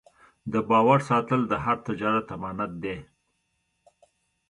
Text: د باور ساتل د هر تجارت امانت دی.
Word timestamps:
د 0.53 0.55
باور 0.69 0.99
ساتل 1.09 1.41
د 1.47 1.53
هر 1.63 1.77
تجارت 1.87 2.27
امانت 2.35 2.71
دی. 2.83 2.97